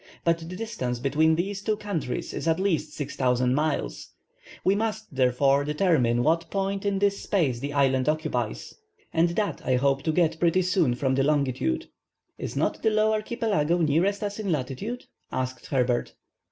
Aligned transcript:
But 0.23 0.39
the 0.39 0.55
distance 0.55 0.97
between 0.97 1.35
these 1.35 1.61
two 1.61 1.77
countries 1.77 2.33
is 2.33 2.47
at 2.47 2.59
least 2.59 2.91
6,000 2.93 3.53
miles. 3.53 4.09
We 4.63 4.73
must 4.73 5.13
therefore 5.15 5.63
determine 5.63 6.23
what 6.23 6.49
point 6.49 6.87
in 6.87 6.97
this 6.97 7.21
space 7.21 7.59
the 7.59 7.73
island 7.73 8.09
occupies, 8.09 8.73
and 9.13 9.29
that 9.35 9.61
I 9.63 9.75
hope 9.75 10.01
to 10.01 10.11
get 10.11 10.39
pretty 10.39 10.63
soon 10.63 10.95
from 10.95 11.13
the 11.13 11.23
longitude. 11.23 11.85
"Is 12.39 12.55
not 12.55 12.81
the 12.81 12.89
Low 12.89 13.13
Archipelago 13.13 13.77
nearest 13.77 14.23
us 14.23 14.39
in 14.39 14.51
latitude," 14.51 15.03
asked 15.31 15.67
Herbert. 15.67 16.15